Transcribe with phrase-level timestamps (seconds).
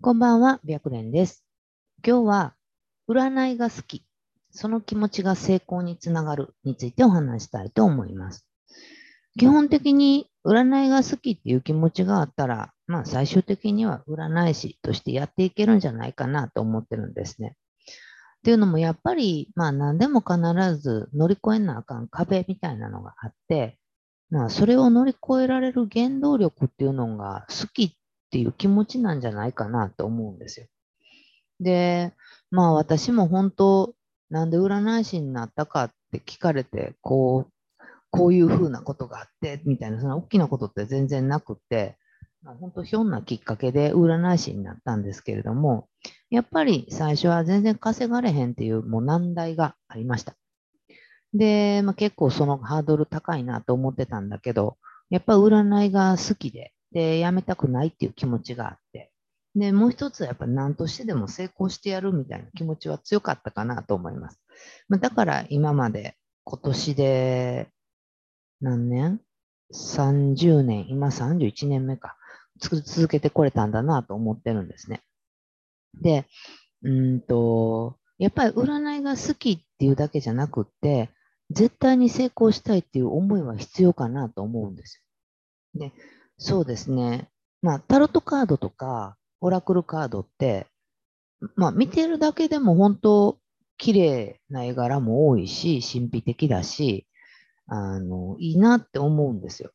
[0.00, 1.44] こんばんは、白蓮です。
[2.04, 2.54] 今日は、
[3.08, 4.04] 占いが好き、
[4.50, 8.44] その気持ちが成功につながるについてお話したいと思います。
[9.38, 17.54] 基本的に占いが好きっていう気持ちがあったら、まあ最終的には占い師としてやっていけるんじゃないかなと思ってるんですね。
[18.38, 20.36] っていうのもやっぱり、まあ何でも必
[20.78, 23.78] ず乗り越えなあかん壁みたいなのがあって、
[24.30, 27.92] まあそれを乗り越えられる原動力っていうのが好きっ
[28.32, 30.66] ていう気持ちなんじゃないかなと思うんですよ。
[31.60, 32.14] で、
[32.50, 33.94] まあ私も本当、
[34.30, 37.52] なんで占い師になったかって聞かれて、こう、
[38.10, 41.98] こういうふうなことがあって、みたいな、その大きなことって全然なくって、
[42.42, 45.88] まあ、本当ひょんなきっかけで占い師になったんですけれども、
[46.30, 50.34] やっぱり最初は全然稼がれへんっていうもう難題がありました。
[51.34, 54.76] で、まあ、結構そのハードル高いなと思ってたんだけど、
[55.10, 59.10] やっぱ占いが好きで、で、やめたくないっていう気持ちがあって、
[59.54, 64.40] で、もう一つはやっぱ何としてでも成功してやるみたいな気持ちは強かったかなと思います。
[64.88, 67.68] まあ、だから今まで今年で
[68.60, 69.20] 何年
[69.74, 72.16] ?30 年、今31年目か。
[72.58, 75.02] 続けてこれたんだなと思ってるんですね。
[76.00, 76.26] で、
[76.82, 81.10] うんと、やっぱり占いが好きっていうだけじゃなくって、
[81.50, 85.02] 絶対に成功したいっていう思いは必要かなと思うんです
[85.74, 85.80] よ。
[85.80, 85.92] で、
[86.42, 87.28] そうですね。
[87.62, 90.66] まあ、タロットカードとか、オラクルカードって、
[91.54, 93.38] まあ、見てるだけでも本当、
[93.78, 97.06] 綺麗な絵柄も多いし、神秘的だし、
[97.68, 99.70] あの、いいなって思うんですよ。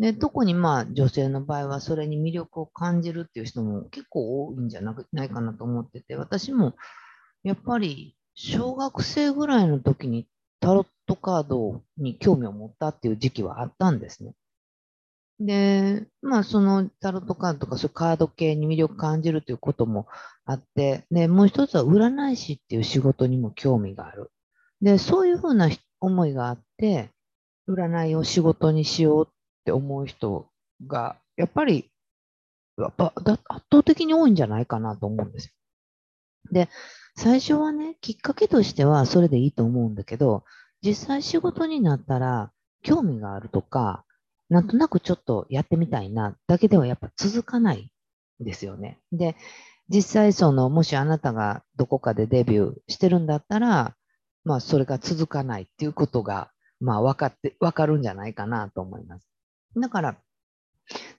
[0.00, 6.74] で、特にまあ、女性の場合はそれに魅力を感じるっていう人も結構多いんじゃなないかなと思ってて、私も
[7.44, 10.26] やっぱり小学生ぐらいの時に
[10.58, 14.34] タロットカードに興味を持ったっていう時期はあったんですね。
[15.40, 20.06] で、まあ、そのタロットカードとかそういうカード系に魅力を感じるということも
[20.44, 24.30] あって、で、もう一つは占い師っていう仕事にも興味がある。
[24.80, 25.68] で、そういうふうな
[26.00, 27.10] 思いがあって、
[27.68, 29.32] 占いを仕事にしようっ
[29.64, 30.48] て思う人
[30.86, 31.90] が、やっぱり、
[32.78, 33.40] やっぱ圧
[33.70, 35.52] 倒的に多いんじゃないかなと思うんですよ。
[36.52, 36.68] で、
[37.16, 40.44] 最初はね、きっかけとしてはそれでいいと思うんだけど、
[40.82, 42.52] 実際仕事になったら
[42.82, 44.04] 興味があるとか、
[44.48, 47.90] なんとなくちょっとやってみたいなだけではやっぱ続かない
[48.42, 48.98] んですよね。
[49.12, 49.36] で、
[49.88, 53.94] 実際その、もしあなたがどこかでデビューしてるんだったら、
[54.44, 56.50] まあそれが続かないっていうことが、
[56.80, 59.26] まあ分かって、分かるんじゃないかなと思います。
[59.76, 60.16] だから、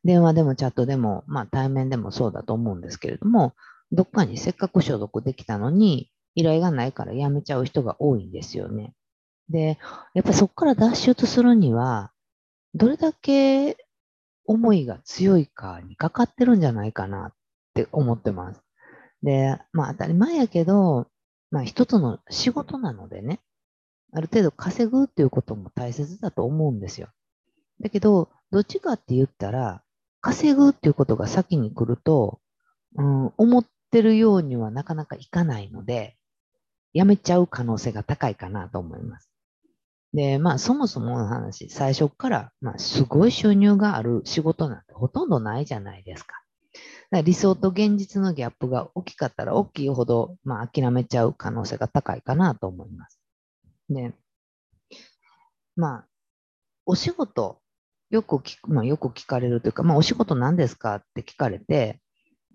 [0.03, 3.53] 電話でもチャットでも、まあ対面でもそうだと思うんですけれども、
[3.91, 8.93] どっかにせっかく所属できたのに、依頼がないから辞めちゃう人が多いんですよね。
[9.49, 9.77] で、
[10.13, 12.11] やっぱそこから脱出するには、
[12.75, 13.77] どれだけ
[14.45, 17.33] 思いが強いかにかかってるんじゃないかなっ
[17.73, 18.61] て思ってます。
[19.23, 21.07] で、まあ当たり前やけど、
[21.51, 23.39] まあ一つの仕事なのでね、
[24.11, 27.07] ある程度稼ぐっていうことも大切だと思うんですよ。
[27.79, 29.81] だけど、どっちかって言ったら、
[30.19, 32.41] 稼ぐっていうことが先に来ると、
[32.97, 36.17] うん、思ってるようにはなかなかいかないので、
[36.93, 39.29] 辞めちゃう可能性が高いかなと思います。
[40.15, 46.37] で、まあそもそもの話、最初から、まあすごい収入がある仕事なんてほとんどないじゃないですか。
[46.73, 46.81] だか
[47.17, 53.19] ら理想と現実のギャップが大きかったら大きいほど、まあ諦めちゃう可能性が高いかなと思います。
[53.89, 54.13] で、
[55.75, 56.07] まあ、
[56.85, 57.59] お仕事、
[58.09, 61.99] よく聞く、まあよく聞かれるというか、まあお仕事何ですかって聞かれて、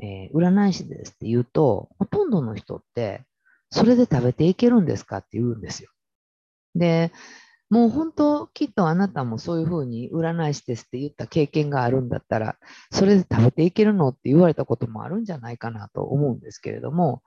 [0.02, 3.26] えー、占い師ですって言うと、ほとんどの人って、
[3.68, 5.90] それで食べていけるんですかって言うんですよ。
[6.74, 7.12] で、
[7.70, 12.56] もう本当、きっとあなたもそういうふうに占い師ですって言った経験があるんだったら、
[12.90, 17.22] それで食べていけるのって言われたこともあるんじゃないかなと思うんですけれども、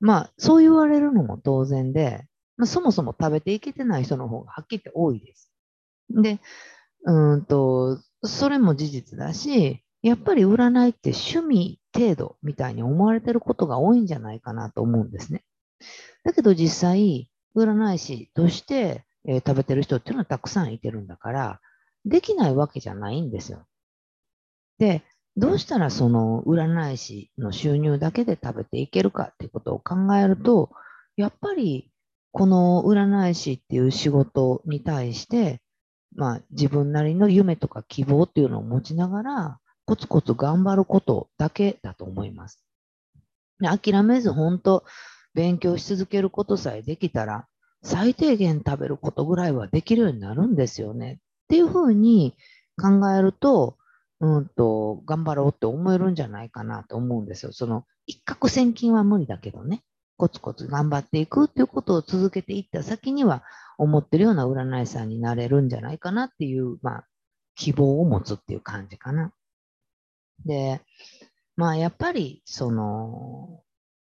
[0.00, 2.26] まあ、そう言われるのも当然で、
[2.56, 5.52] まあ、そもそも食べていけてない人の方がはっきり言って多いです。
[6.10, 6.40] で、
[7.04, 15.44] うんと、それも事実だし、やっぱり占いって趣味程度みたいに思われてることが多いんじゃないかなと思うんですね。
[16.24, 21.60] だけど実際、占い師として、えー、食べてる人っていうのはたくさんいてるんだから、
[22.04, 23.66] できないわけじゃないんですよ。
[24.78, 25.02] で、
[25.36, 30.70] どうしたらその占い師の収入だけで食べていけるかっていうことを考えると、
[31.16, 31.90] やっぱり
[32.32, 35.60] この占い師っていう仕事に対して、
[36.14, 42.62] まあ自分なりの夢とか希望っていうのを持ちながら、コツコツ頑張ることだけだと思います。
[43.60, 44.84] で諦めず本当、
[45.34, 47.46] 勉強し続けることさえできたら、
[47.86, 51.20] 最低限食べることぐらいはできるようになるんですよね。
[51.44, 52.34] っていうふうに
[52.76, 53.78] 考えると、
[54.20, 57.52] うんと、頑張ろうって思えるんじゃないかなと思うんですよ。
[57.52, 59.84] その、一攫千金は無理だけどね、
[60.16, 63.44] コツコツ頑張っていくっていうことを続けていった先には、
[63.78, 67.06] 思ってるような占い師さんになれるんじゃないかなっていう、まあ、
[67.54, 69.32] 希望を持つっていう感じかな。
[70.44, 70.80] で、
[71.56, 73.62] まあ、やっぱり、その、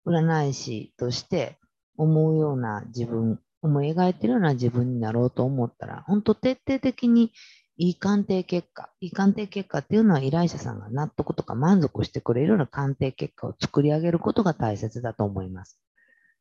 [0.07, 1.59] 占い師として
[1.97, 7.33] 思うような自分、思い描いてるような自分になろうと思ったら、本当徹底的に
[7.77, 15.81] いい鑑定結果、いい鑑定結果っていうのは依頼者さんが納得とか満足してくれるような鑑定結果を作り上げることが大切だと思います。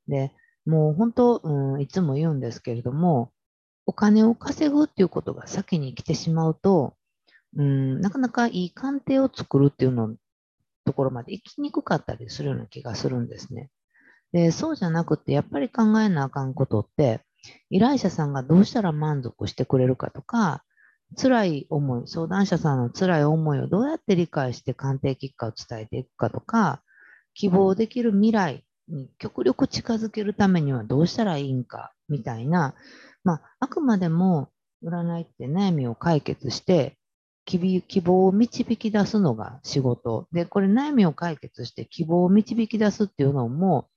[0.08, 0.31] で、
[0.66, 3.31] もう本当、うん、いつも言うんですけれども、
[3.86, 6.96] お金を稼ぐっていうことが先に来てしまうと、
[7.56, 10.16] うん、なかなかいい鑑定を作るっていうの
[10.86, 13.69] ところまで行きにくかったりするような気がするんですね。
[14.34, 17.22] で、そうじゃなくて、やっぱり考えなあかんことって、
[17.70, 20.64] 依頼者さんがどうしたら満足してくれるかとか、
[21.16, 26.82] 辛い思い、相談者さんの辛い思いをどうやって理解して鑑定結果を伝えていくかとか、
[27.34, 32.76] 希望できる未来に極力近づけるためにはどうしたらいいんか、みたいな、
[33.24, 34.50] まあ、あくまでも
[34.84, 36.98] 占いって悩みを解決して、
[37.46, 40.28] 希望を導き出すのが仕事。
[40.34, 43.88] で、これ悩みを解決して希望を導き出すっていうのも、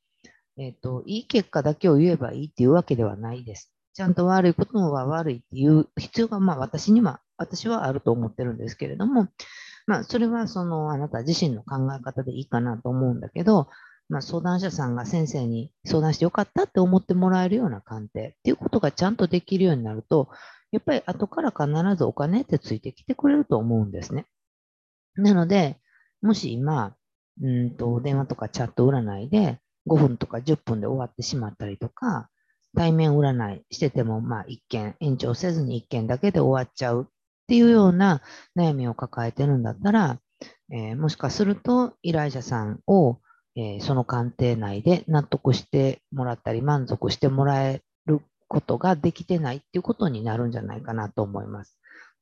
[0.61, 3.73] えっ、ー、と、いい結果だけを言えばいいっていうわけではないです。
[3.95, 9.29] ちゃんと悪いことは悪いっていう必要が、まあ私には、私はあると思ってるんですけれども、
[9.87, 13.69] まあそれはそのあなた自身の考え方でいいかなと思うんだけど、
[14.11, 20.29] まあ相談者さんが先生に相談してよかったって思ってもらえるような鑑定っていうことがちゃんとできるようになると、
[20.73, 24.27] やっぱり後から必ずお金ってついてきてくれると思うんですね。
[25.15, 25.79] なので、
[26.21, 26.95] もし今、
[27.43, 29.59] うんと電話とかチャット占いで
[29.91, 32.29] 5分とか10分で終わってしまったりとか、
[32.77, 37.07] 対面占いしてても、まあ一件、延長せずに一件だけで終わっちゃうっ
[37.49, 38.23] ていうような
[38.57, 40.19] 悩みを抱えてるんだったら、
[40.73, 43.19] えー、もしかすると依頼者さんを、
[43.57, 51.77] えー、その鑑定内で納得してもらったり満足してもらえることができてないっていうことになるんじゃないかなと思います。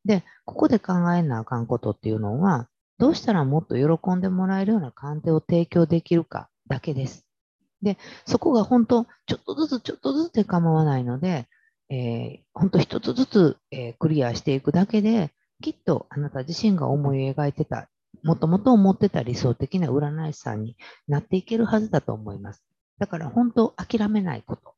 [0.06, 7.27] で、ここで考えなあかんことっていうのは、どうしたらもっと喜んでもらえるような鑑定を提供できるかだけです。
[7.82, 11.46] で、そこが本当、ちょっとずつちょっとずつで構わないので、
[11.90, 15.30] えー、本当一つずつ、えー、クリアしていくだけで、
[15.62, 17.88] きっとあなた自身が思い描いてた、
[18.22, 20.76] もともと思ってた理想的な占い師さんに
[21.06, 22.62] なっていけるはずだと思います。
[22.98, 24.74] だから本当諦めないこと。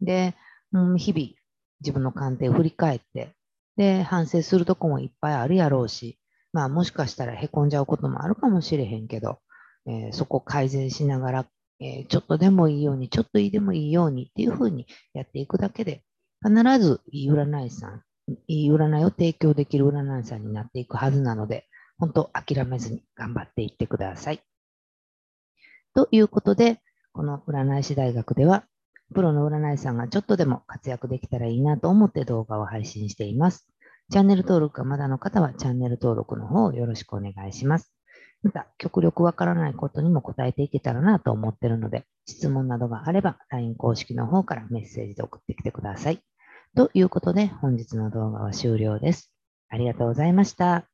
[0.00, 0.34] で、
[0.72, 1.28] うん、日々
[1.80, 3.34] 自分の鑑定を振り返って、
[3.76, 6.18] で、反省するとこもいっぱいあるやろうし、
[6.52, 9.38] まあもしかしたら凹んじゃうこともあるかもしれへんけど、
[9.86, 11.46] えー、そこ改善しながら、
[11.82, 16.04] えー、ちょっとでもいいように、ちょっといいでもいいようにっていうふうにやっていくだけで、
[16.44, 18.02] 必ずいい占い師さん、
[18.46, 21.66] いい占いを提供できる占い師さんになっていくはずなので、
[21.98, 24.42] 本当諦めずに頑張っていってください。
[25.94, 26.80] ということで、
[27.12, 28.64] この占い師大学では
[29.12, 33.68] プロの占い師さんがちょっとでも活躍できたらいいなと思って動画を配信しています。
[34.10, 37.92] チャンネル登録がまだの方はチャンネル登録の方をよろしくお願いします。
[38.42, 46.20] また、極力わからないことにも答えていけたらなと思ってるので、質問などがあれば LINE 公式の方からメッセージで送ってきてください。
[46.74, 49.32] ということで、本日の動画は終了です。
[49.68, 50.91] ありがとうございました。